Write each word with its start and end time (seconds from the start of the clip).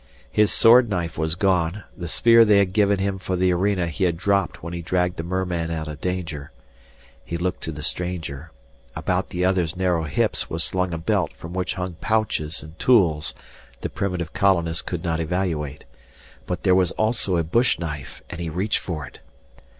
His 0.31 0.51
sword 0.51 0.89
knife 0.89 1.15
was 1.15 1.35
gone, 1.35 1.83
the 1.95 2.07
spear 2.07 2.43
they 2.43 2.57
had 2.57 2.73
given 2.73 2.97
him 2.97 3.19
for 3.19 3.35
the 3.35 3.53
arena 3.53 3.85
he 3.85 4.05
had 4.05 4.17
dropped 4.17 4.63
when 4.63 4.73
he 4.73 4.81
dragged 4.81 5.17
the 5.17 5.23
merman 5.23 5.69
out 5.69 5.87
of 5.87 6.01
danger. 6.01 6.51
He 7.23 7.37
looked 7.37 7.61
to 7.65 7.71
the 7.71 7.83
stranger. 7.83 8.49
About 8.95 9.29
the 9.29 9.45
other's 9.45 9.77
narrow 9.77 10.05
hips 10.05 10.49
was 10.49 10.63
slung 10.63 10.91
a 10.91 10.97
belt 10.97 11.33
from 11.33 11.53
which 11.53 11.75
hung 11.75 11.97
pouches 12.01 12.63
and 12.63 12.79
tools 12.79 13.35
the 13.81 13.89
primitive 13.91 14.33
colonist 14.33 14.87
could 14.87 15.03
not 15.03 15.19
evaluate. 15.19 15.85
But 16.47 16.63
there 16.63 16.73
was 16.73 16.89
also 16.93 17.37
a 17.37 17.43
bush 17.43 17.77
knife, 17.77 18.23
and 18.27 18.41
he 18.41 18.49
reached 18.49 18.79
for 18.79 19.05
it. 19.05 19.19